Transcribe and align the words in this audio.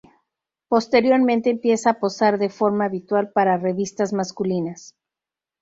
Posteriormente 0.67 1.51
empieza 1.51 1.91
a 1.91 1.99
posar 1.99 2.39
de 2.39 2.49
forma 2.49 2.85
habitual 2.85 3.31
para 3.31 3.59
revistas 3.59 4.13
masculinas. 4.13 4.95